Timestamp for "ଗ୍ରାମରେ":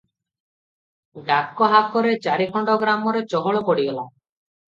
2.85-3.23